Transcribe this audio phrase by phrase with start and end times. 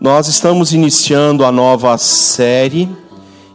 [0.00, 2.88] Nós estamos iniciando a nova série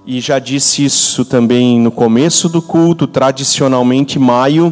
[0.06, 3.08] e já disse isso também no começo do culto.
[3.08, 4.72] Tradicionalmente, maio,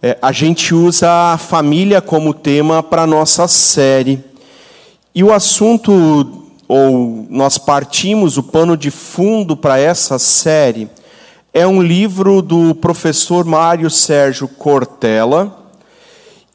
[0.00, 4.24] é, a gente usa a família como tema para nossa série.
[5.12, 10.88] E o assunto, ou nós partimos o pano de fundo para essa série,
[11.52, 15.61] é um livro do professor Mário Sérgio Cortella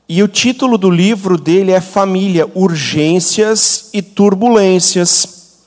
[0.10, 5.58] e o título do livro dele é Família, Urgências e Turbulências.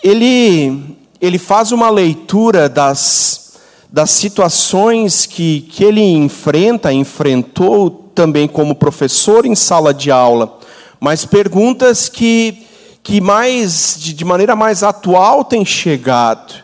[0.00, 3.54] Ele, ele faz uma leitura das,
[3.90, 10.58] das situações que, que ele enfrenta, enfrentou também como professor em sala de aula,
[11.00, 12.64] mas perguntas que,
[13.02, 16.54] que mais, de, de maneira mais atual têm chegado.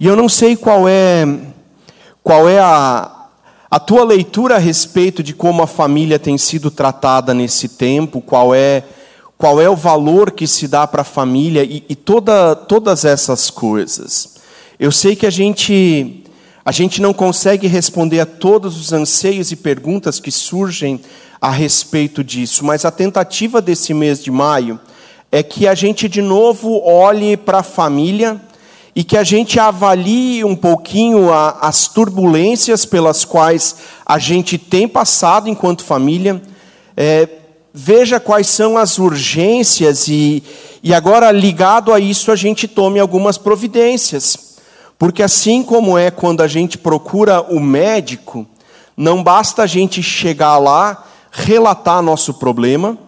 [0.00, 1.26] E eu não sei qual é,
[2.22, 3.17] qual é a,
[3.70, 8.54] a tua leitura a respeito de como a família tem sido tratada nesse tempo, qual
[8.54, 8.82] é,
[9.36, 13.50] qual é o valor que se dá para a família e, e toda, todas essas
[13.50, 14.36] coisas.
[14.80, 16.24] Eu sei que a gente,
[16.64, 21.00] a gente não consegue responder a todos os anseios e perguntas que surgem
[21.38, 24.80] a respeito disso, mas a tentativa desse mês de maio
[25.30, 28.40] é que a gente de novo olhe para a família
[28.98, 34.88] e que a gente avalie um pouquinho a, as turbulências pelas quais a gente tem
[34.88, 36.42] passado enquanto família,
[36.96, 37.28] é,
[37.72, 40.42] veja quais são as urgências e,
[40.82, 44.56] e agora, ligado a isso, a gente tome algumas providências.
[44.98, 48.44] Porque assim como é quando a gente procura o médico,
[48.96, 52.98] não basta a gente chegar lá, relatar nosso problema,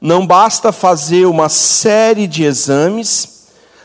[0.00, 3.33] não basta fazer uma série de exames,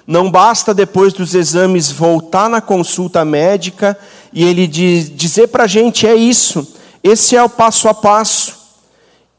[0.09, 3.95] não basta depois dos exames voltar na consulta médica
[4.33, 6.67] e ele diz, dizer para a gente: é isso,
[7.03, 8.57] esse é o passo a passo.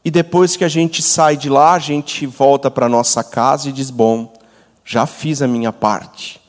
[0.03, 3.73] E depois que a gente sai de lá, a gente volta para nossa casa e
[3.73, 4.31] diz: bom,
[4.85, 6.39] já fiz a minha parte.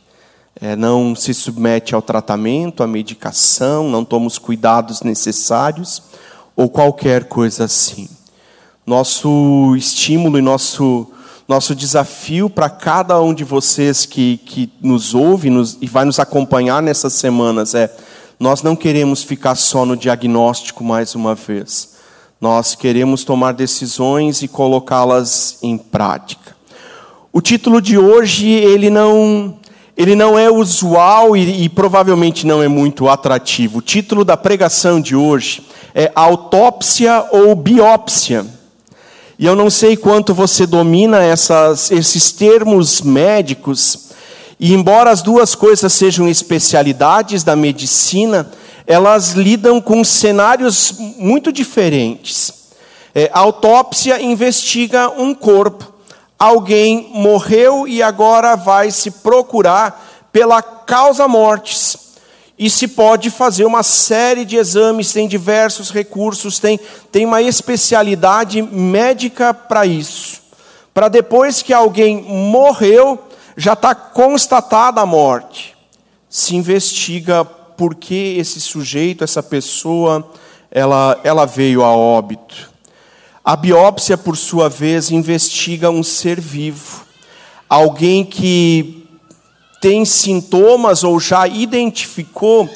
[0.54, 6.00] É, não se submete ao tratamento, à medicação, não toma os cuidados necessários
[6.54, 8.08] ou qualquer coisa assim.
[8.86, 11.08] Nosso estímulo e nosso
[11.48, 16.18] nosso desafio para cada um de vocês que, que nos ouve nos, e vai nos
[16.18, 17.92] acompanhar nessas semanas é:
[18.38, 21.92] nós não queremos ficar só no diagnóstico mais uma vez.
[22.40, 26.56] Nós queremos tomar decisões e colocá-las em prática.
[27.32, 29.56] O título de hoje ele não
[29.96, 33.78] ele não é usual e, e, provavelmente não é muito atrativo.
[33.78, 38.46] O título da pregação de hoje é Autópsia ou Biópsia.
[39.42, 44.10] E eu não sei quanto você domina essas, esses termos médicos,
[44.60, 48.48] e embora as duas coisas sejam especialidades da medicina,
[48.86, 52.54] elas lidam com cenários muito diferentes.
[53.12, 55.92] É, a autópsia investiga um corpo.
[56.38, 62.01] Alguém morreu e agora vai se procurar pela causa mortes
[62.64, 66.78] e se pode fazer uma série de exames, tem diversos recursos, tem,
[67.10, 70.40] tem uma especialidade médica para isso.
[70.94, 73.18] Para depois que alguém morreu,
[73.56, 75.76] já está constatada a morte.
[76.30, 80.30] Se investiga por que esse sujeito, essa pessoa,
[80.70, 82.70] ela, ela veio a óbito.
[83.44, 87.04] A biópsia, por sua vez, investiga um ser vivo.
[87.68, 89.01] Alguém que
[89.82, 92.70] tem sintomas ou já identificou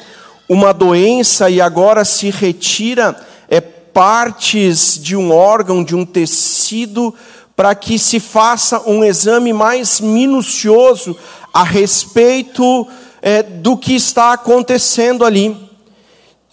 [0.48, 3.16] uma doença e agora se retira
[3.48, 7.14] é, partes de um órgão, de um tecido,
[7.54, 11.16] para que se faça um exame mais minucioso
[11.54, 12.88] a respeito
[13.22, 15.56] é, do que está acontecendo ali.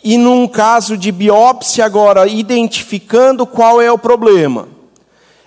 [0.03, 4.67] E num caso de biópsia, agora, identificando qual é o problema.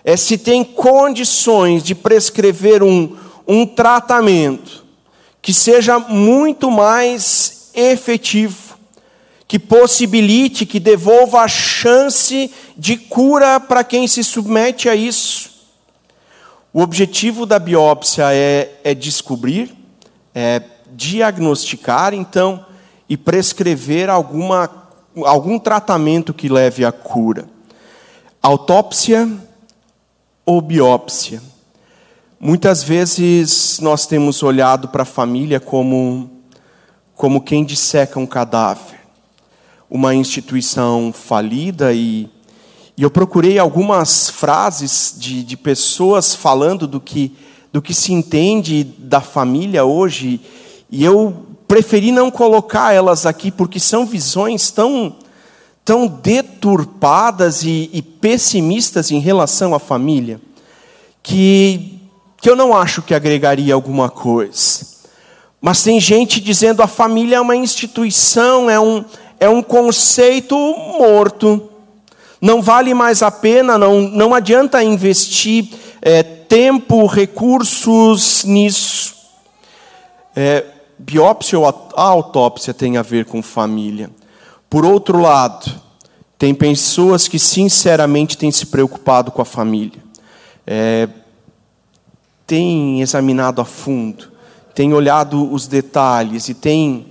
[0.04, 4.85] É se tem condições de prescrever um, um tratamento
[5.46, 8.76] que seja muito mais efetivo,
[9.46, 15.52] que possibilite, que devolva a chance de cura para quem se submete a isso.
[16.72, 19.72] O objetivo da biópsia é, é descobrir,
[20.34, 20.60] é
[20.92, 22.66] diagnosticar, então,
[23.08, 24.68] e prescrever alguma,
[25.22, 27.48] algum tratamento que leve à cura.
[28.42, 29.30] Autópsia
[30.44, 31.40] ou biópsia?
[32.38, 36.30] Muitas vezes nós temos olhado para a família como,
[37.14, 39.00] como quem disseca um cadáver,
[39.88, 42.28] uma instituição falida, e,
[42.94, 47.34] e eu procurei algumas frases de, de pessoas falando do que,
[47.72, 50.38] do que se entende da família hoje,
[50.90, 55.16] e eu preferi não colocar elas aqui, porque são visões tão,
[55.82, 60.38] tão deturpadas e, e pessimistas em relação à família,
[61.22, 61.95] que
[62.38, 64.86] que eu não acho que agregaria alguma coisa.
[65.60, 69.04] Mas tem gente dizendo a família é uma instituição, é um,
[69.40, 70.56] é um conceito
[70.98, 71.70] morto.
[72.40, 75.68] Não vale mais a pena, não, não adianta investir
[76.02, 79.14] é, tempo, recursos nisso.
[80.34, 80.64] É,
[80.98, 84.10] biópsia ou autópsia tem a ver com família.
[84.68, 85.72] Por outro lado,
[86.38, 90.02] tem pessoas que sinceramente têm se preocupado com a família,
[90.66, 91.08] é,
[92.46, 94.30] têm examinado a fundo,
[94.74, 97.06] têm olhado os detalhes e têm,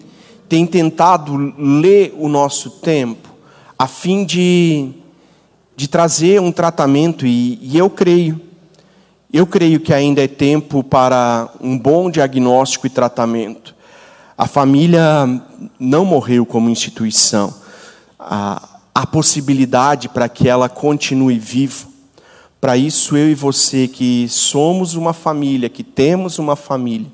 [0.48, 3.30] têm tentado ler o nosso tempo,
[3.78, 4.92] a fim de,
[5.76, 8.40] de trazer um tratamento, e, e eu creio,
[9.34, 13.76] eu creio que ainda é tempo para um bom diagnóstico e tratamento.
[14.38, 15.26] A família
[15.80, 17.54] não morreu como instituição.
[18.18, 21.94] A possibilidade para que ela continue viva.
[22.65, 27.06] Para isso, eu e você, que somos uma família, que temos uma família,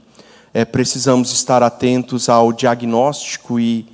[0.54, 3.86] é, precisamos estar atentos ao diagnóstico e,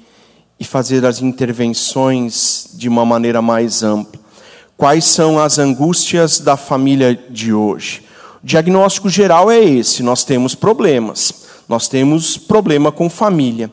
[0.59, 4.21] e fazer as intervenções de uma maneira mais ampla.
[4.77, 8.03] Quais são as angústias da família de hoje?
[8.43, 11.33] O diagnóstico geral é esse: nós temos problemas,
[11.67, 13.71] nós temos problema com família.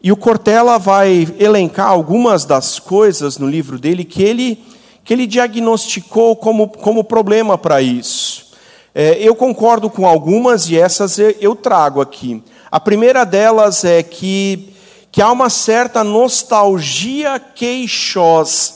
[0.00, 4.64] E o Cortella vai elencar algumas das coisas no livro dele que ele,
[5.06, 8.46] que ele diagnosticou como, como problema para isso.
[8.92, 12.42] É, eu concordo com algumas e essas eu trago aqui.
[12.72, 14.74] A primeira delas é que,
[15.12, 18.72] que há uma certa nostalgia queixosa.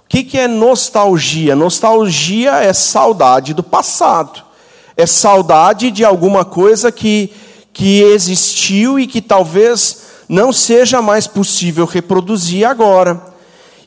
[0.00, 1.56] O que, que é nostalgia?
[1.56, 4.42] Nostalgia é saudade do passado,
[4.94, 7.32] é saudade de alguma coisa que,
[7.72, 13.31] que existiu e que talvez não seja mais possível reproduzir agora.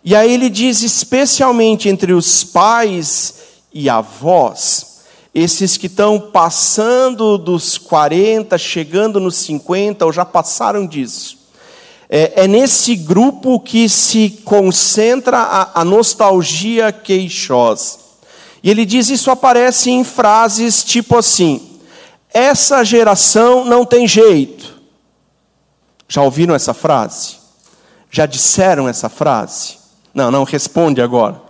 [0.08, 3.34] E aí ele diz, especialmente entre os pais
[3.74, 5.00] e avós,
[5.34, 11.40] esses que estão passando dos 40, chegando nos 50, ou já passaram disso.
[12.08, 17.98] É, é nesse grupo que se concentra a, a nostalgia queixosa.
[18.62, 21.80] E ele diz: isso aparece em frases tipo assim:
[22.32, 24.80] essa geração não tem jeito.
[26.08, 27.38] Já ouviram essa frase?
[28.12, 29.85] Já disseram essa frase?
[30.16, 31.42] Não, não responde agora.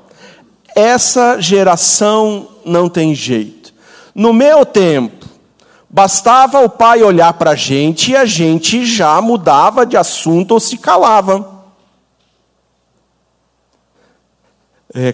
[0.75, 3.71] Essa geração não tem jeito.
[4.13, 5.25] No meu tempo,
[5.87, 10.59] bastava o pai olhar para a gente e a gente já mudava de assunto ou
[10.59, 11.63] se calava.
[14.93, 15.13] É,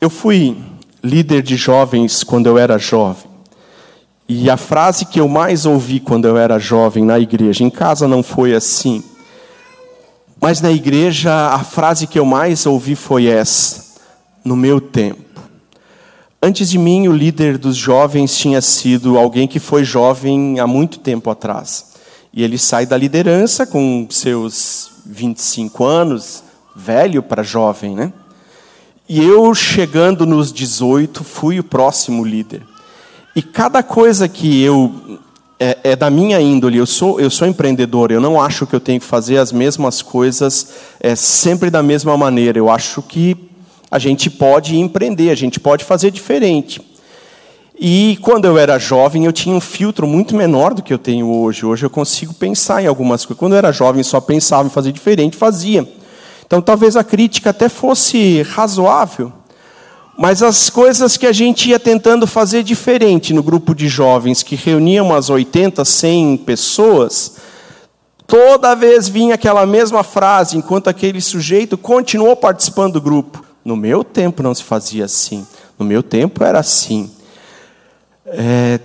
[0.00, 0.56] eu fui
[1.02, 3.30] líder de jovens quando eu era jovem.
[4.28, 8.06] E a frase que eu mais ouvi quando eu era jovem na igreja, em casa
[8.06, 9.02] não foi assim,
[10.46, 13.98] mas na igreja a frase que eu mais ouvi foi essa:
[14.44, 15.40] no meu tempo.
[16.40, 21.00] Antes de mim, o líder dos jovens tinha sido alguém que foi jovem há muito
[21.00, 21.86] tempo atrás.
[22.32, 26.44] E ele sai da liderança com seus 25 anos,
[26.76, 28.12] velho para jovem, né?
[29.08, 32.62] E eu, chegando nos 18, fui o próximo líder.
[33.34, 35.18] E cada coisa que eu
[35.58, 38.80] é, é, da minha índole, eu sou, eu sou empreendedor, eu não acho que eu
[38.80, 42.58] tenho que fazer as mesmas coisas é, sempre da mesma maneira.
[42.58, 43.36] Eu acho que
[43.90, 46.80] a gente pode empreender, a gente pode fazer diferente.
[47.78, 51.30] E quando eu era jovem, eu tinha um filtro muito menor do que eu tenho
[51.30, 51.64] hoje.
[51.64, 53.38] Hoje eu consigo pensar em algumas coisas.
[53.38, 55.86] Quando eu era jovem, só pensava em fazer diferente, fazia.
[56.46, 59.32] Então talvez a crítica até fosse razoável.
[60.16, 64.56] Mas as coisas que a gente ia tentando fazer diferente no grupo de jovens, que
[64.56, 67.36] reunia umas 80, 100 pessoas,
[68.26, 73.44] toda vez vinha aquela mesma frase, enquanto aquele sujeito continuou participando do grupo.
[73.62, 75.46] No meu tempo não se fazia assim.
[75.78, 77.10] No meu tempo era assim.
[78.26, 78.80] É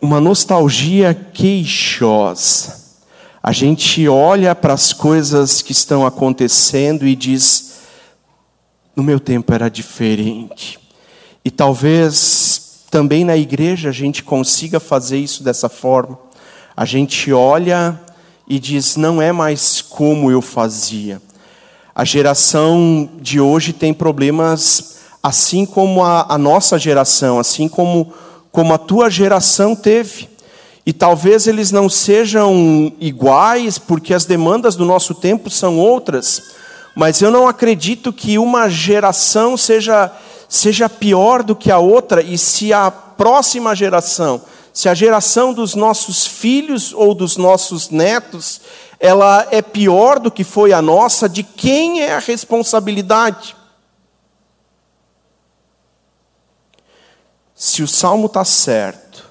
[0.00, 2.78] uma nostalgia queixosa.
[3.42, 7.77] A gente olha para as coisas que estão acontecendo e diz:
[8.98, 10.76] no meu tempo era diferente.
[11.44, 16.18] E talvez também na igreja a gente consiga fazer isso dessa forma.
[16.76, 17.98] A gente olha
[18.48, 21.22] e diz: não é mais como eu fazia.
[21.94, 28.12] A geração de hoje tem problemas assim como a, a nossa geração, assim como,
[28.50, 30.28] como a tua geração teve.
[30.84, 36.57] E talvez eles não sejam iguais, porque as demandas do nosso tempo são outras
[36.98, 40.10] mas eu não acredito que uma geração seja,
[40.48, 44.42] seja pior do que a outra, e se a próxima geração,
[44.74, 48.62] se a geração dos nossos filhos ou dos nossos netos,
[48.98, 53.54] ela é pior do que foi a nossa, de quem é a responsabilidade?
[57.54, 59.24] Se o salmo está certo,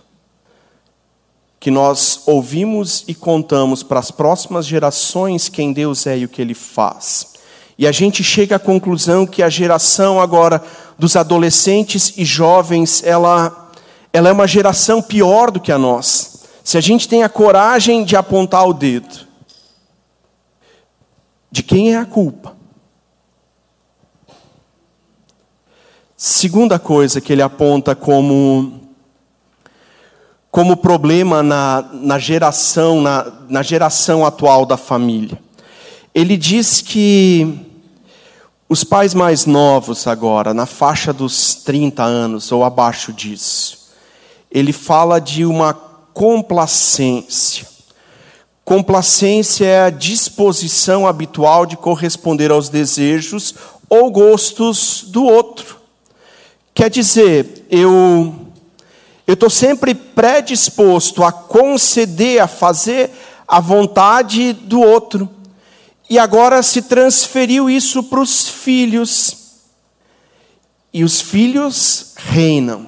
[1.59, 6.41] que nós ouvimos e contamos para as próximas gerações quem Deus é e o que
[6.41, 7.35] Ele faz.
[7.77, 10.63] E a gente chega à conclusão que a geração agora
[10.97, 13.71] dos adolescentes e jovens, ela,
[14.11, 16.39] ela é uma geração pior do que a nossa.
[16.63, 19.27] Se a gente tem a coragem de apontar o dedo,
[21.51, 22.57] de quem é a culpa?
[26.15, 28.81] Segunda coisa que ele aponta como,
[30.49, 35.39] como problema na, na, geração, na, na geração atual da família.
[36.13, 37.66] Ele diz que
[38.69, 43.91] os pais mais novos agora, na faixa dos 30 anos ou abaixo disso,
[44.51, 47.65] ele fala de uma complacência.
[48.65, 53.55] Complacência é a disposição habitual de corresponder aos desejos
[53.89, 55.77] ou gostos do outro.
[56.73, 58.35] Quer dizer, eu
[59.25, 63.11] eu estou sempre predisposto a conceder, a fazer
[63.45, 65.29] a vontade do outro.
[66.09, 69.35] E agora se transferiu isso para os filhos.
[70.93, 72.87] E os filhos reinam.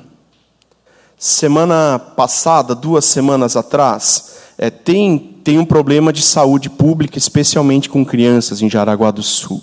[1.18, 8.06] Semana passada, duas semanas atrás, é, tem, tem um problema de saúde pública, especialmente com
[8.06, 9.62] crianças em Jaraguá do Sul.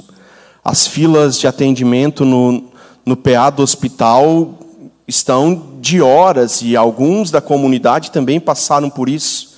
[0.63, 2.71] As filas de atendimento no,
[3.07, 4.59] no PA do hospital
[5.09, 9.56] estão de horas e alguns da comunidade também passaram por isso.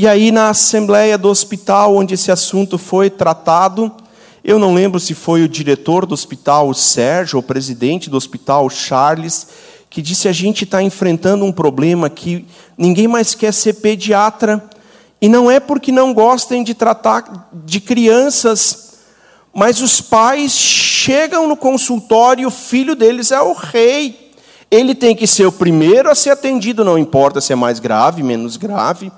[0.00, 3.90] E aí, na assembleia do hospital, onde esse assunto foi tratado,
[4.44, 8.16] eu não lembro se foi o diretor do hospital, o Sérgio, ou o presidente do
[8.16, 9.48] hospital, o Charles,
[9.90, 12.46] que disse: a gente está enfrentando um problema que
[12.78, 14.62] ninguém mais quer ser pediatra.
[15.20, 19.00] E não é porque não gostem de tratar de crianças,
[19.52, 24.30] mas os pais chegam no consultório, o filho deles é o rei.
[24.70, 28.22] Ele tem que ser o primeiro a ser atendido, não importa se é mais grave,
[28.22, 29.10] menos grave.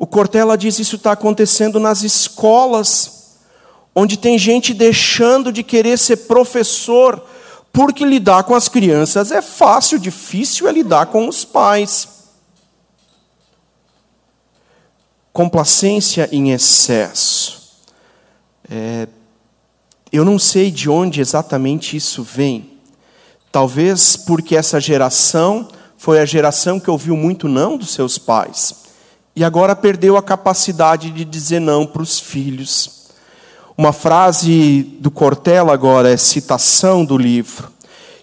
[0.00, 3.36] O Cortella diz isso está acontecendo nas escolas,
[3.94, 7.22] onde tem gente deixando de querer ser professor,
[7.70, 12.08] porque lidar com as crianças é fácil, difícil é lidar com os pais.
[15.34, 17.60] Complacência em excesso.
[18.70, 19.06] É,
[20.10, 22.78] eu não sei de onde exatamente isso vem.
[23.52, 28.88] Talvez porque essa geração foi a geração que ouviu muito não dos seus pais
[29.34, 33.00] e agora perdeu a capacidade de dizer não para os filhos.
[33.76, 37.70] Uma frase do Cortella agora é citação do livro.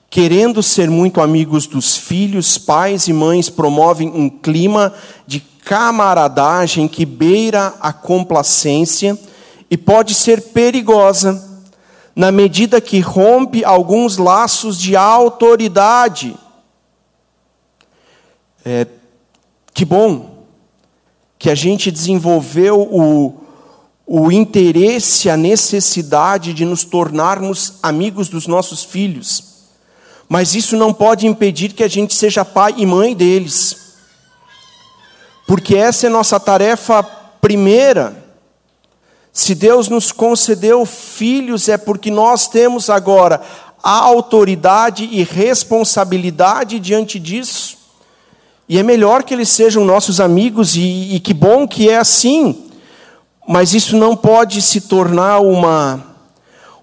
[0.09, 4.93] Querendo ser muito amigos dos filhos, pais e mães promovem um clima
[5.25, 9.17] de camaradagem que beira a complacência
[9.69, 11.43] e pode ser perigosa
[12.15, 16.35] na medida que rompe alguns laços de autoridade.
[18.63, 18.87] É,
[19.73, 20.36] que bom
[21.39, 23.33] que a gente desenvolveu o,
[24.05, 29.43] o interesse, a necessidade de nos tornarmos amigos dos nossos filhos.
[30.27, 33.87] Mas isso não pode impedir que a gente seja pai e mãe deles.
[35.45, 37.01] Porque essa é nossa tarefa
[37.39, 38.25] primeira.
[39.31, 43.41] Se Deus nos concedeu filhos, é porque nós temos agora
[43.81, 47.76] a autoridade e responsabilidade diante disso.
[48.67, 52.65] E é melhor que eles sejam nossos amigos, e, e que bom que é assim.
[53.47, 56.03] Mas isso não pode se tornar uma,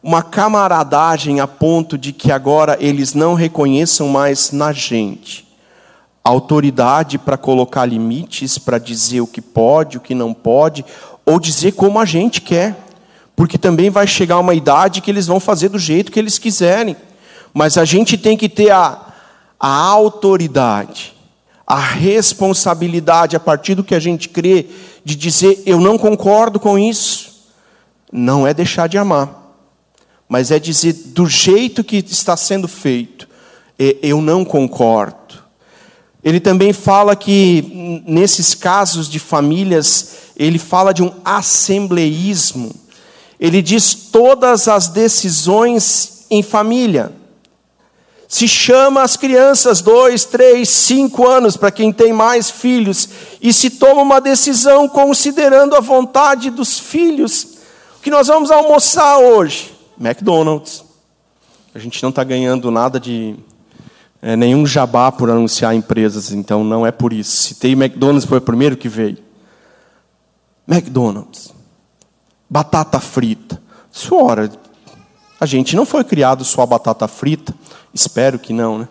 [0.02, 5.44] uma camaradagem a ponto de que agora eles não reconheçam mais na gente
[6.24, 10.82] autoridade para colocar limites, para dizer o que pode, o que não pode,
[11.26, 12.74] ou dizer como a gente quer,
[13.36, 16.96] porque também vai chegar uma idade que eles vão fazer do jeito que eles quiserem,
[17.52, 19.12] mas a gente tem que ter a,
[19.60, 21.14] a autoridade,
[21.66, 24.66] a responsabilidade a partir do que a gente crê,
[25.04, 27.32] de dizer eu não concordo com isso,
[28.12, 29.56] não é deixar de amar,
[30.28, 33.28] mas é dizer do jeito que está sendo feito,
[33.78, 35.42] eu não concordo.
[36.22, 42.74] Ele também fala que nesses casos de famílias ele fala de um assembleísmo.
[43.38, 47.12] Ele diz todas as decisões em família.
[48.34, 53.08] Se chama as crianças, dois, três, cinco anos, para quem tem mais filhos,
[53.40, 57.44] e se toma uma decisão considerando a vontade dos filhos.
[57.96, 59.72] O que nós vamos almoçar hoje?
[60.00, 60.84] McDonald's.
[61.72, 63.36] A gente não está ganhando nada de
[64.20, 67.54] é, nenhum jabá por anunciar empresas, então não é por isso.
[67.54, 69.18] Tem McDonald's foi o primeiro que veio.
[70.66, 71.54] McDonald's,
[72.50, 73.62] batata frita.
[73.92, 74.50] Senhora,
[75.38, 77.54] a gente não foi criado só a batata frita,
[77.94, 78.88] espero que não, né?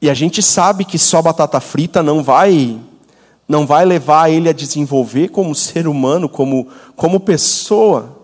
[0.00, 2.80] E a gente sabe que só batata frita não vai
[3.48, 8.18] não vai levar ele a desenvolver como ser humano, como, como pessoa.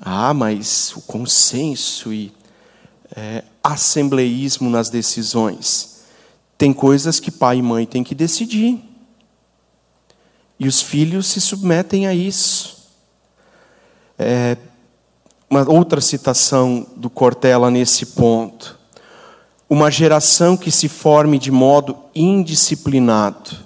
[0.00, 2.32] Ah, mas o consenso e
[3.14, 6.02] é, assembleísmo nas decisões.
[6.58, 8.82] Tem coisas que pai e mãe têm que decidir.
[10.58, 12.88] E os filhos se submetem a isso.
[14.18, 14.56] É,
[15.52, 18.78] uma outra citação do Cortella nesse ponto.
[19.68, 23.58] Uma geração que se forme de modo indisciplinado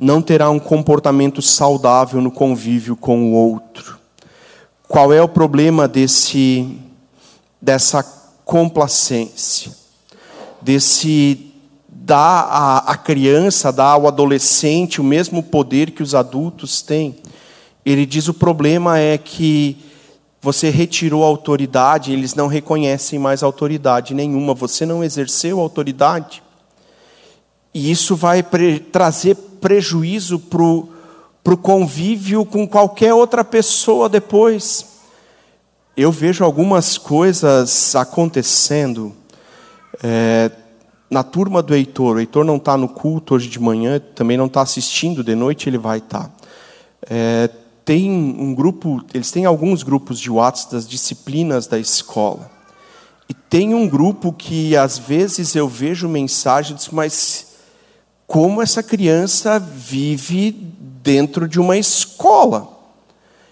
[0.00, 3.98] não terá um comportamento saudável no convívio com o outro.
[4.88, 6.78] Qual é o problema desse
[7.60, 8.02] dessa
[8.42, 9.70] complacência?
[10.62, 11.52] Desse
[11.90, 17.16] dar à, à criança, dar ao adolescente o mesmo poder que os adultos têm.
[17.84, 19.87] Ele diz o problema é que
[20.48, 26.42] você retirou a autoridade, eles não reconhecem mais autoridade nenhuma, você não exerceu autoridade.
[27.74, 34.86] E isso vai pre trazer prejuízo para o convívio com qualquer outra pessoa depois.
[35.94, 39.14] Eu vejo algumas coisas acontecendo
[40.02, 40.50] é,
[41.10, 42.16] na turma do Heitor.
[42.16, 45.68] O Heitor não está no culto hoje de manhã, também não está assistindo, de noite
[45.68, 46.24] ele vai estar.
[46.24, 46.30] Tá.
[47.10, 47.50] É,
[47.88, 52.50] tem um grupo, eles têm alguns grupos de WhatsApp das disciplinas da escola.
[53.26, 57.46] E tem um grupo que às vezes eu vejo mensagens, mas
[58.26, 60.50] como essa criança vive
[61.02, 62.68] dentro de uma escola?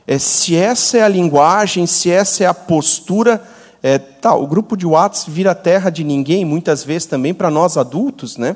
[0.06, 3.42] É, se essa é a linguagem, se essa é a postura,
[3.82, 7.78] é, tá, o grupo de WhatsApp vira terra de ninguém, muitas vezes também para nós
[7.78, 8.54] adultos, né?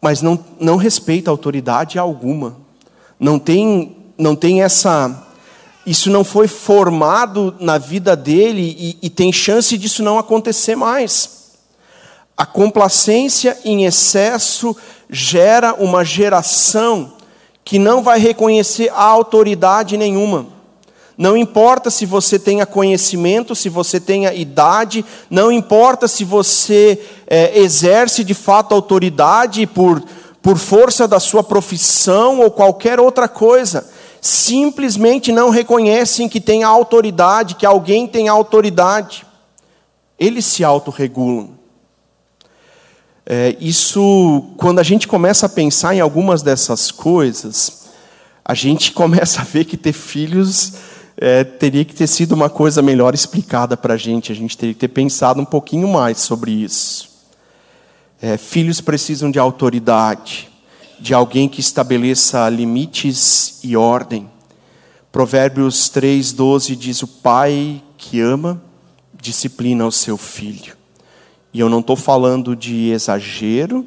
[0.00, 2.67] Mas não, não respeita autoridade alguma
[3.18, 5.26] não tem, não tem essa.
[5.86, 11.38] Isso não foi formado na vida dele e, e tem chance disso não acontecer mais.
[12.36, 14.76] A complacência em excesso
[15.10, 17.14] gera uma geração
[17.64, 20.46] que não vai reconhecer a autoridade nenhuma.
[21.18, 27.58] Não importa se você tenha conhecimento, se você tenha idade, não importa se você é,
[27.58, 30.00] exerce de fato autoridade por
[30.48, 33.86] por força da sua profissão ou qualquer outra coisa,
[34.18, 39.26] simplesmente não reconhecem que tem autoridade, que alguém tem autoridade.
[40.18, 41.50] Eles se autorregulam.
[43.26, 47.90] É, isso, quando a gente começa a pensar em algumas dessas coisas,
[48.42, 50.72] a gente começa a ver que ter filhos
[51.18, 54.72] é, teria que ter sido uma coisa melhor explicada para a gente, a gente teria
[54.72, 57.07] que ter pensado um pouquinho mais sobre isso.
[58.20, 60.48] É, filhos precisam de autoridade,
[60.98, 64.28] de alguém que estabeleça limites e ordem.
[65.12, 68.60] Provérbios 3,12 diz: O pai que ama
[69.20, 70.76] disciplina o seu filho.
[71.52, 73.86] E eu não estou falando de exagero,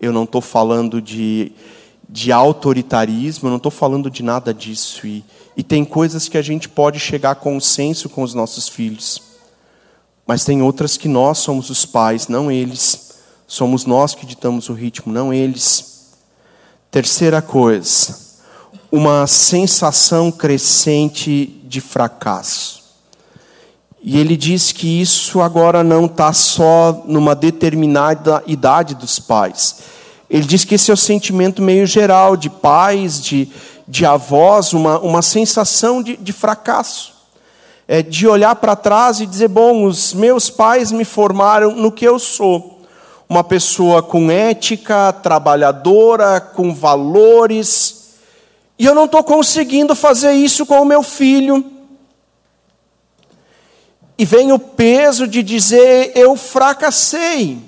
[0.00, 1.52] eu não estou falando de,
[2.08, 5.06] de autoritarismo, eu não estou falando de nada disso.
[5.06, 5.24] E,
[5.56, 9.20] e tem coisas que a gente pode chegar a consenso com os nossos filhos,
[10.26, 13.03] mas tem outras que nós somos os pais, não eles.
[13.54, 16.08] Somos nós que ditamos o ritmo, não eles.
[16.90, 18.18] Terceira coisa,
[18.90, 22.82] uma sensação crescente de fracasso.
[24.02, 29.76] E ele diz que isso agora não está só numa determinada idade dos pais.
[30.28, 33.48] Ele diz que esse é o sentimento meio geral de pais, de,
[33.86, 37.14] de avós, uma, uma sensação de, de fracasso.
[37.86, 42.04] É de olhar para trás e dizer: bom, os meus pais me formaram no que
[42.04, 42.73] eu sou
[43.34, 48.14] uma pessoa com ética, trabalhadora, com valores,
[48.78, 51.72] e eu não estou conseguindo fazer isso com o meu filho.
[54.16, 57.58] E vem o peso de dizer: eu fracassei.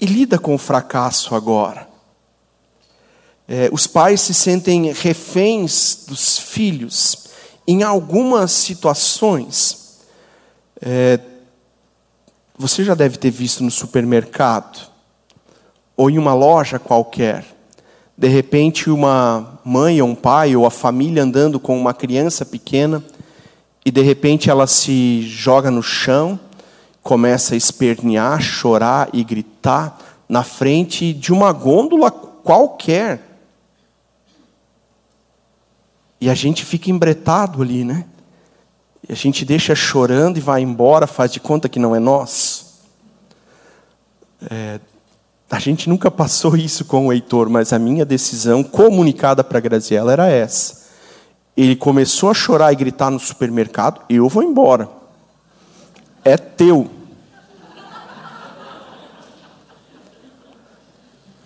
[0.00, 1.88] E lida com o fracasso agora.
[3.46, 7.26] É, os pais se sentem reféns dos filhos
[7.68, 10.00] em algumas situações.
[10.80, 11.20] É,
[12.56, 14.88] você já deve ter visto no supermercado
[15.96, 17.44] ou em uma loja qualquer,
[18.16, 23.02] de repente uma mãe ou um pai ou a família andando com uma criança pequena
[23.84, 26.38] e de repente ela se joga no chão,
[27.02, 33.20] começa a espernear, chorar e gritar na frente de uma gôndola qualquer.
[36.20, 38.06] E a gente fica embretado ali, né?
[39.06, 42.80] E a gente deixa chorando e vai embora, faz de conta que não é nós.
[44.50, 44.80] É,
[45.50, 49.60] a gente nunca passou isso com o Heitor, mas a minha decisão comunicada para a
[49.60, 50.84] Graziella era essa.
[51.54, 54.88] Ele começou a chorar e gritar no supermercado, eu vou embora.
[56.24, 56.90] É teu.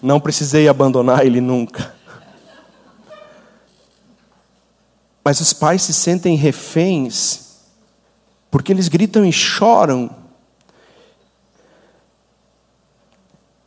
[0.00, 1.92] Não precisei abandonar ele nunca.
[5.24, 7.47] Mas os pais se sentem reféns
[8.50, 10.10] porque eles gritam e choram.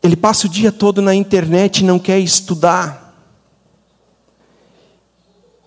[0.01, 3.01] Ele passa o dia todo na internet e não quer estudar.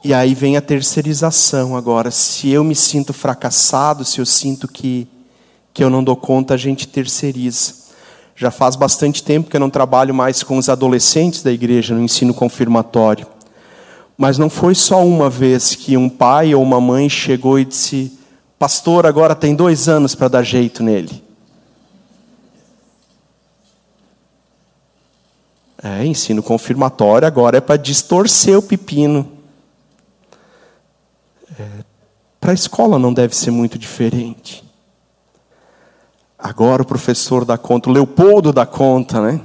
[0.03, 2.11] E aí vem a terceirização agora.
[2.11, 5.09] Se eu me sinto fracassado, se eu sinto que,
[5.73, 7.73] que eu não dou conta, a gente terceiriza.
[8.37, 12.03] Já faz bastante tempo que eu não trabalho mais com os adolescentes da igreja no
[12.03, 13.27] ensino confirmatório.
[14.19, 18.13] Mas não foi só uma vez que um pai ou uma mãe chegou e disse:
[18.65, 21.23] Pastor, agora tem dois anos para dar jeito nele.
[25.83, 29.31] É, ensino confirmatório agora é para distorcer o pepino.
[31.61, 31.85] É,
[32.41, 34.65] para a escola não deve ser muito diferente.
[36.39, 39.43] Agora o professor dá conta, o Leopoldo dá conta, né?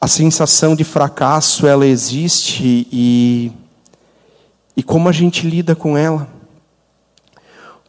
[0.00, 3.52] A sensação de fracasso, ela existe e,
[4.78, 6.28] e como a gente lida com ela?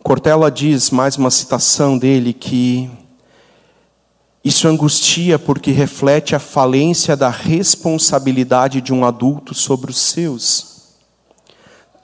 [0.02, 2.90] Cortella diz, mais uma citação dele, que
[4.44, 10.96] isso angustia porque reflete a falência da responsabilidade de um adulto sobre os seus.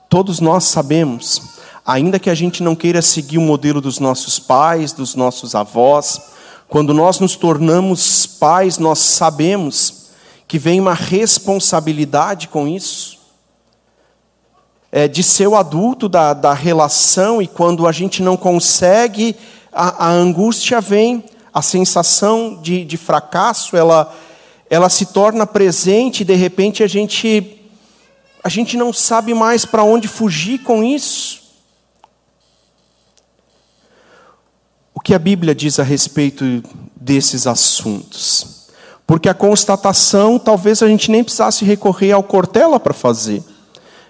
[0.07, 1.41] Todos nós sabemos,
[1.83, 6.21] ainda que a gente não queira seguir o modelo dos nossos pais, dos nossos avós,
[6.67, 10.11] quando nós nos tornamos pais, nós sabemos
[10.47, 13.14] que vem uma responsabilidade com isso.
[14.97, 19.35] É, de ser o adulto da, da relação, e quando a gente não consegue,
[19.69, 21.21] a, a angústia vem,
[21.53, 24.15] a sensação de, de fracasso, ela,
[24.69, 27.61] ela se torna presente, e de repente a gente,
[28.41, 31.41] a gente não sabe mais para onde fugir com isso.
[34.93, 36.63] O que a Bíblia diz a respeito
[36.95, 38.69] desses assuntos?
[39.05, 43.43] Porque a constatação, talvez a gente nem precisasse recorrer ao Cortella para fazer.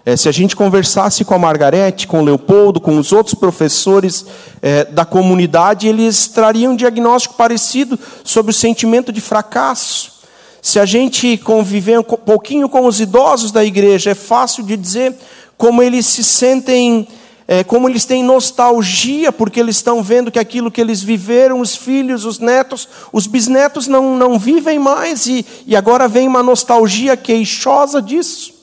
[0.05, 4.23] É, se a gente conversasse com a Margarete, com o Leopoldo, com os outros professores
[4.61, 10.13] é, da comunidade, eles trariam um diagnóstico parecido sobre o sentimento de fracasso.
[10.61, 15.15] Se a gente conviver um pouquinho com os idosos da igreja, é fácil de dizer
[15.57, 17.07] como eles se sentem,
[17.47, 21.75] é, como eles têm nostalgia, porque eles estão vendo que aquilo que eles viveram, os
[21.75, 27.17] filhos, os netos, os bisnetos não, não vivem mais, e, e agora vem uma nostalgia
[27.17, 28.54] queixosa disso.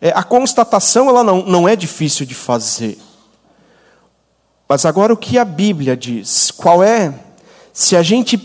[0.00, 2.98] É, a constatação ela não, não é difícil de fazer.
[4.68, 6.50] Mas agora o que a Bíblia diz?
[6.50, 7.14] Qual é?
[7.72, 8.36] Se a gente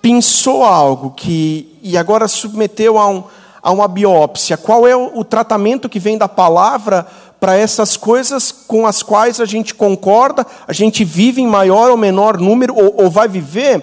[0.00, 3.24] pensou algo que e agora submeteu a, um,
[3.62, 7.06] a uma biópsia, qual é o, o tratamento que vem da palavra
[7.40, 11.96] para essas coisas com as quais a gente concorda, a gente vive em maior ou
[11.96, 13.82] menor número, ou, ou vai viver?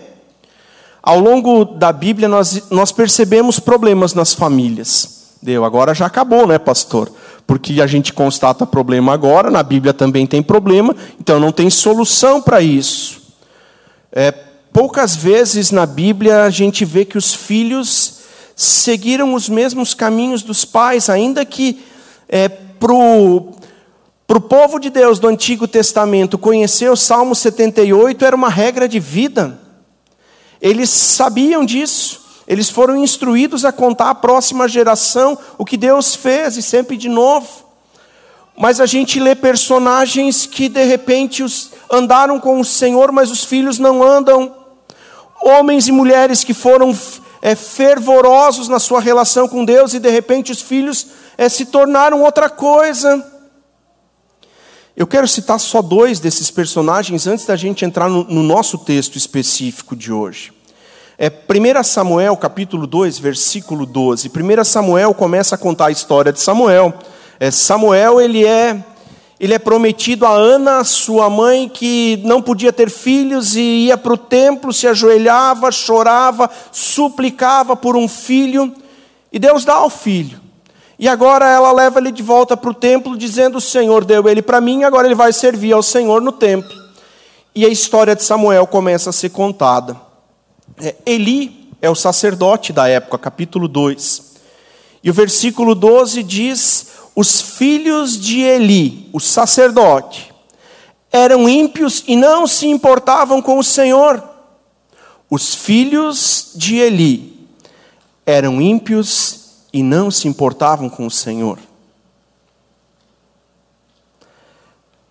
[1.01, 5.16] Ao longo da Bíblia, nós, nós percebemos problemas nas famílias.
[5.41, 7.12] Deu, agora já acabou, né, pastor?
[7.45, 12.41] Porque a gente constata problema agora, na Bíblia também tem problema, então não tem solução
[12.41, 13.21] para isso.
[14.12, 14.32] É,
[14.73, 18.19] poucas vezes na Bíblia a gente vê que os filhos
[18.56, 21.84] seguiram os mesmos caminhos dos pais, ainda que
[22.28, 28.50] é, para o povo de Deus do Antigo Testamento conhecer o Salmo 78 era uma
[28.50, 29.60] regra de vida.
[30.62, 32.26] Eles sabiam disso.
[32.47, 37.10] Eles foram instruídos a contar à próxima geração o que Deus fez, e sempre de
[37.10, 37.67] novo.
[38.57, 41.43] Mas a gente lê personagens que de repente
[41.91, 44.55] andaram com o Senhor, mas os filhos não andam.
[45.43, 46.97] Homens e mulheres que foram
[47.41, 51.07] é, fervorosos na sua relação com Deus e de repente os filhos
[51.38, 53.23] é, se tornaram outra coisa.
[54.95, 59.17] Eu quero citar só dois desses personagens antes da gente entrar no, no nosso texto
[59.17, 60.56] específico de hoje.
[61.19, 64.30] É 1 Samuel, capítulo 2, versículo 12.
[64.30, 66.93] 1 Samuel começa a contar a história de Samuel.
[67.39, 68.86] É, Samuel, ele é,
[69.39, 74.13] ele é prometido a Ana, sua mãe, que não podia ter filhos e ia para
[74.13, 78.71] o templo, se ajoelhava, chorava, suplicava por um filho,
[79.34, 80.39] e Deus dá o filho.
[80.99, 84.43] E agora ela leva ele de volta para o templo, dizendo: O Senhor deu ele
[84.43, 86.77] para mim, agora ele vai servir ao Senhor no templo.
[87.56, 90.06] E a história de Samuel começa a ser contada.
[90.79, 94.35] É, Eli é o sacerdote da época, capítulo 2.
[95.03, 100.33] E o versículo 12 diz: Os filhos de Eli, o sacerdote,
[101.11, 104.23] eram ímpios e não se importavam com o Senhor.
[105.29, 107.47] Os filhos de Eli
[108.25, 111.59] eram ímpios e não se importavam com o Senhor.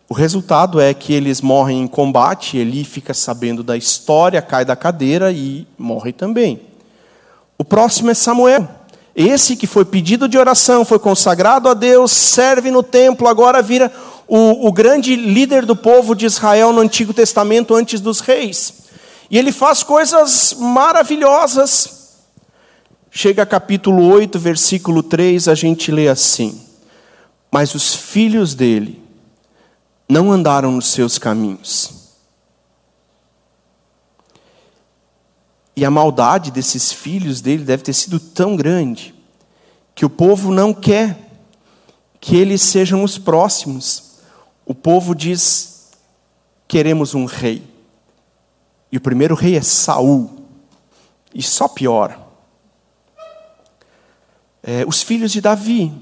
[0.09, 4.77] O resultado é que eles morrem em combate, Eli fica sabendo da história, cai da
[4.77, 6.61] cadeira e morre também.
[7.59, 8.69] O próximo é Samuel.
[9.16, 13.90] Esse que foi pedido de oração, foi consagrado a Deus, serve no templo, agora vira
[14.29, 18.87] o, o grande líder do povo de Israel no Antigo Testamento antes dos reis.
[19.29, 22.19] E ele faz coisas maravilhosas.
[23.11, 26.61] Chega a capítulo 8, versículo 3, a gente lê assim:
[27.51, 29.06] Mas os filhos dele
[30.09, 32.07] não andaram nos seus caminhos.
[35.77, 39.14] E a maldade desses filhos dele deve ter sido tão grande
[39.95, 41.19] que o povo não quer
[42.21, 44.14] que eles sejam os próximos.
[44.64, 45.90] O povo diz:
[46.66, 47.62] queremos um rei.
[48.90, 50.47] E o primeiro rei é Saul.
[51.35, 52.19] E só piora.
[54.62, 55.92] É, os filhos de Davi.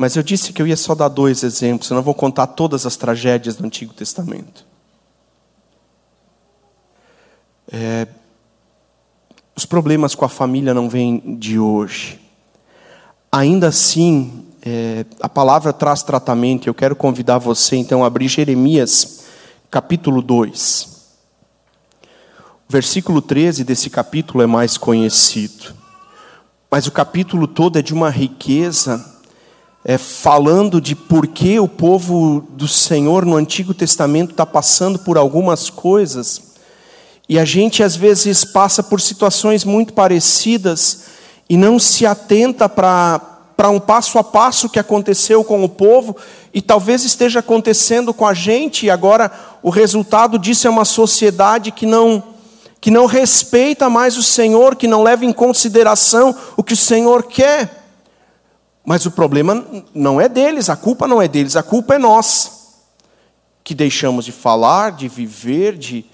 [0.00, 2.86] Mas eu disse que eu ia só dar dois exemplos, eu não vou contar todas
[2.86, 4.64] as tragédias do Antigo Testamento.
[7.70, 8.08] É,
[9.54, 12.18] os problemas com a família não vêm de hoje.
[13.30, 16.66] Ainda assim, é, a palavra traz tratamento.
[16.66, 19.24] Eu quero convidar você então a abrir Jeremias,
[19.70, 21.12] capítulo 2.
[22.66, 25.74] O versículo 13 desse capítulo é mais conhecido.
[26.70, 29.09] Mas o capítulo todo é de uma riqueza,
[29.84, 35.16] é, falando de por que o povo do Senhor no Antigo Testamento está passando por
[35.16, 36.50] algumas coisas.
[37.28, 41.04] E a gente às vezes passa por situações muito parecidas
[41.48, 46.16] e não se atenta para um passo a passo que aconteceu com o povo
[46.52, 49.30] e talvez esteja acontecendo com a gente, e agora
[49.62, 52.22] o resultado disso é uma sociedade que não
[52.80, 57.24] que não respeita mais o Senhor, que não leva em consideração o que o Senhor
[57.24, 57.79] quer.
[58.84, 59.64] Mas o problema
[59.94, 62.78] não é deles, a culpa não é deles, a culpa é nós,
[63.62, 66.04] que deixamos de falar, de viver, de.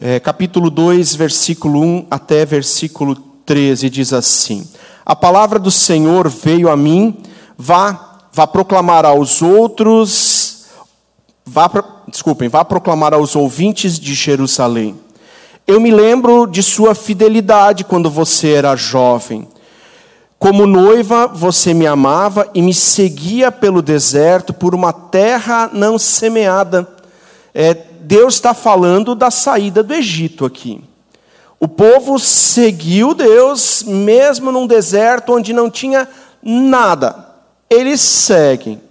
[0.00, 3.14] É, capítulo 2, versículo 1 até versículo
[3.46, 4.66] 13 diz assim:
[5.04, 7.22] A palavra do Senhor veio a mim,
[7.56, 10.66] vá, vá proclamar aos outros,
[11.44, 11.70] vá,
[12.08, 14.98] desculpem, vá proclamar aos ouvintes de Jerusalém
[15.66, 19.46] eu me lembro de sua fidelidade quando você era jovem.
[20.42, 26.84] Como noiva, você me amava e me seguia pelo deserto, por uma terra não semeada.
[27.54, 30.82] É, Deus está falando da saída do Egito aqui.
[31.60, 36.08] O povo seguiu Deus, mesmo num deserto onde não tinha
[36.42, 37.24] nada.
[37.70, 38.82] Eles seguem.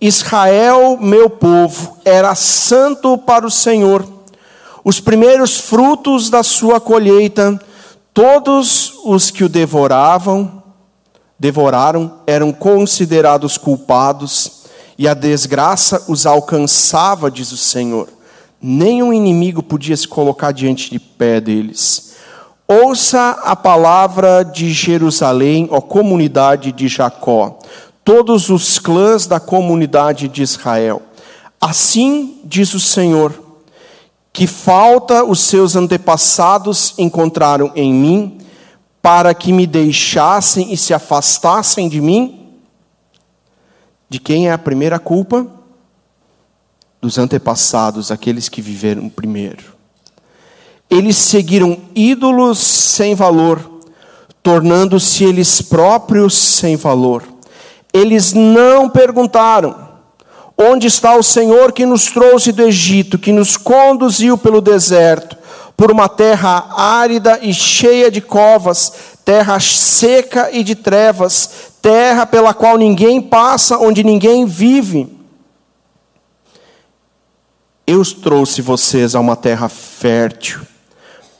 [0.00, 4.06] Israel, meu povo, era santo para o Senhor
[4.84, 7.60] os primeiros frutos da sua colheita,
[8.14, 10.61] todos os que o devoravam,
[11.42, 14.62] devoraram, eram considerados culpados,
[14.96, 18.08] e a desgraça os alcançava, diz o Senhor.
[18.60, 22.12] Nenhum inimigo podia se colocar diante de pé deles.
[22.68, 27.58] Ouça a palavra de Jerusalém, ó comunidade de Jacó,
[28.04, 31.02] todos os clãs da comunidade de Israel.
[31.60, 33.34] Assim diz o Senhor:
[34.32, 38.38] que falta os seus antepassados encontraram em mim,
[39.02, 42.48] para que me deixassem e se afastassem de mim?
[44.08, 45.44] De quem é a primeira culpa?
[47.00, 49.74] Dos antepassados, aqueles que viveram primeiro.
[50.88, 53.80] Eles seguiram ídolos sem valor,
[54.42, 57.24] tornando-se eles próprios sem valor.
[57.92, 59.88] Eles não perguntaram:
[60.56, 65.36] Onde está o Senhor que nos trouxe do Egito, que nos conduziu pelo deserto,
[65.76, 68.92] por uma terra árida e cheia de covas,
[69.24, 75.18] terra seca e de trevas, terra pela qual ninguém passa, onde ninguém vive?
[77.86, 80.60] Eu trouxe vocês a uma terra fértil,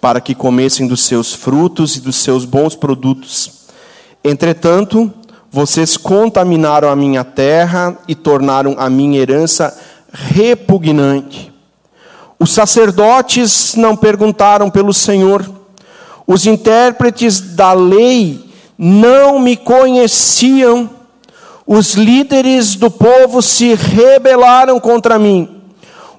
[0.00, 3.68] para que comessem dos seus frutos e dos seus bons produtos.
[4.24, 5.12] Entretanto,
[5.50, 9.78] vocês contaminaram a minha terra e tornaram a minha herança
[10.12, 11.51] repugnante.
[12.42, 15.48] Os sacerdotes não perguntaram pelo Senhor,
[16.26, 20.90] os intérpretes da lei não me conheciam,
[21.64, 25.62] os líderes do povo se rebelaram contra mim,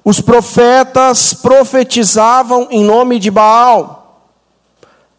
[0.02, 4.30] os profetas profetizavam em nome de Baal.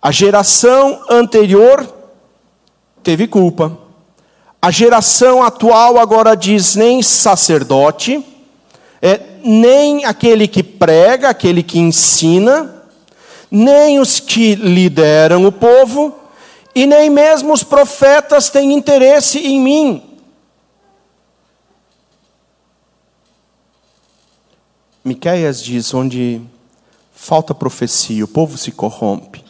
[0.02, 1.88] A geração anterior
[3.04, 3.78] teve culpa.
[4.60, 8.26] A geração atual agora diz nem sacerdote,
[9.00, 12.84] é, nem aquele que prega, aquele que ensina,
[13.52, 16.20] nem os que lideram o povo,
[16.74, 20.18] e nem mesmo os profetas têm interesse em mim.
[25.04, 26.42] Miqueias diz: onde
[27.14, 29.46] falta profecia, o povo se corrompe.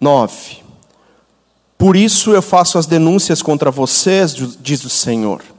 [0.00, 0.64] 9.
[1.76, 5.55] Por isso eu faço as denúncias contra vocês, diz o Senhor.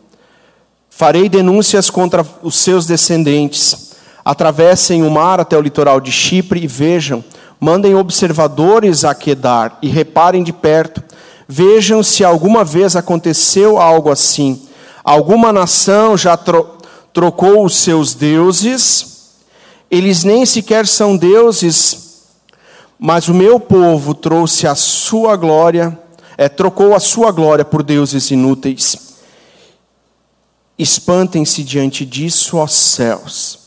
[0.97, 3.91] Farei denúncias contra os seus descendentes.
[4.25, 7.23] Atravessem o mar até o litoral de Chipre e vejam.
[7.59, 11.03] Mandem observadores a Quedar e reparem de perto.
[11.47, 14.61] Vejam se alguma vez aconteceu algo assim.
[15.03, 16.75] Alguma nação já tro
[17.13, 19.35] trocou os seus deuses.
[19.91, 22.07] Eles nem sequer são deuses
[22.99, 25.97] mas o meu povo trouxe a sua glória,
[26.35, 29.06] é, trocou a sua glória por deuses inúteis.
[30.77, 33.59] Espantem-se diante disso, ó céus.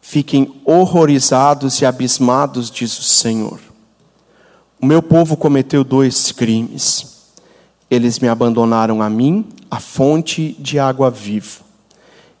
[0.00, 3.60] Fiquem horrorizados e abismados, diz o Senhor.
[4.80, 7.18] O meu povo cometeu dois crimes.
[7.90, 11.60] Eles me abandonaram a mim, a fonte de água viva,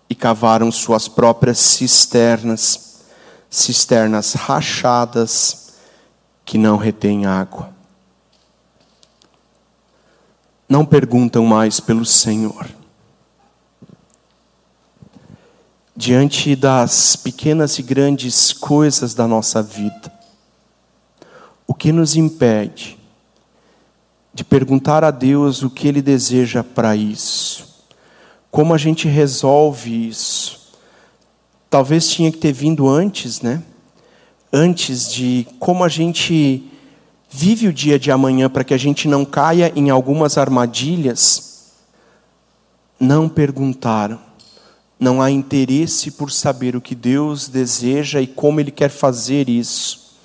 [0.08, 3.00] e cavaram suas próprias cisternas,
[3.50, 5.74] cisternas rachadas,
[6.44, 7.70] que não retém água.
[10.66, 12.77] Não perguntam mais pelo Senhor.
[15.98, 20.12] Diante das pequenas e grandes coisas da nossa vida,
[21.66, 22.96] o que nos impede
[24.32, 27.84] de perguntar a Deus o que Ele deseja para isso?
[28.48, 30.68] Como a gente resolve isso?
[31.68, 33.64] Talvez tinha que ter vindo antes, né?
[34.52, 36.70] antes de como a gente
[37.30, 41.72] vive o dia de amanhã para que a gente não caia em algumas armadilhas,
[42.98, 44.27] não perguntaram.
[44.98, 50.16] Não há interesse por saber o que Deus deseja e como Ele quer fazer isso.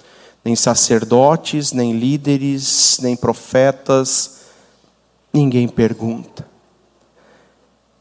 [0.44, 4.42] Nem sacerdotes, nem líderes, nem profetas,
[5.34, 6.46] ninguém pergunta.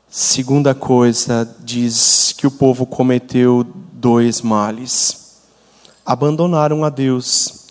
[0.08, 5.22] Segunda coisa, diz que o povo cometeu dois males
[6.04, 7.66] abandonaram a Deus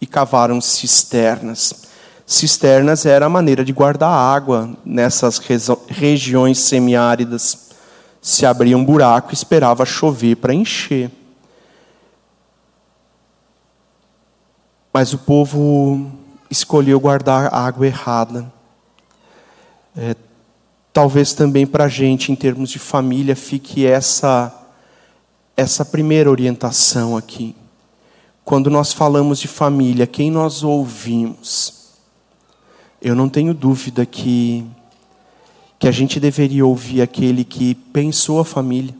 [0.00, 1.84] e cavaram cisternas.
[2.26, 5.40] Cisternas era a maneira de guardar água nessas
[5.88, 7.73] regiões semiáridas.
[8.24, 11.10] Se abria um buraco esperava chover para encher.
[14.90, 16.10] Mas o povo
[16.50, 18.50] escolheu guardar a água errada.
[19.94, 20.16] É,
[20.90, 24.50] talvez também para a gente, em termos de família, fique essa
[25.54, 27.54] essa primeira orientação aqui.
[28.42, 31.90] Quando nós falamos de família, quem nós ouvimos?
[33.02, 34.66] Eu não tenho dúvida que
[35.84, 38.94] que a gente deveria ouvir aquele que pensou a família.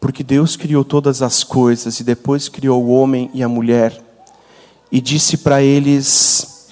[0.00, 3.96] Porque Deus criou todas as coisas e depois criou o homem e a mulher
[4.90, 6.68] e disse para eles: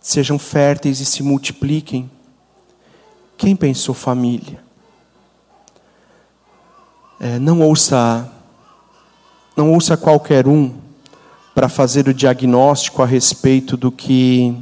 [0.00, 2.10] sejam férteis e se multipliquem.
[3.36, 4.64] Quem pensou família?
[7.20, 8.32] É, não ouça,
[9.54, 10.74] não ouça qualquer um
[11.54, 14.56] para fazer o diagnóstico a respeito do que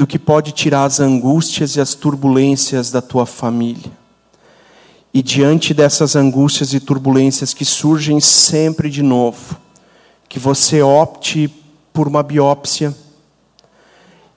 [0.00, 3.92] do que pode tirar as angústias e as turbulências da tua família.
[5.12, 9.58] E diante dessas angústias e turbulências que surgem sempre de novo,
[10.26, 11.54] que você opte
[11.92, 12.96] por uma biópsia.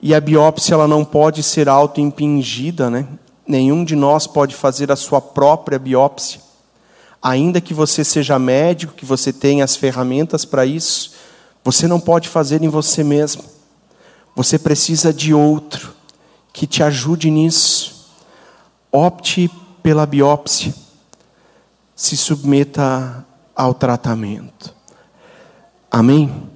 [0.02, 3.08] E a biópsia ela não pode ser autoimpingida, né?
[3.48, 6.42] Nenhum de nós pode fazer a sua própria biópsia.
[7.22, 11.14] Ainda que você seja médico, que você tenha as ferramentas para isso,
[11.64, 13.63] você não pode fazer em você mesmo.
[14.36, 15.94] Você precisa de outro
[16.52, 18.10] que te ajude nisso.
[18.92, 19.50] Opte
[19.82, 20.74] pela biópsia.
[21.96, 24.74] Se submeta ao tratamento.
[25.92, 26.50] Amém?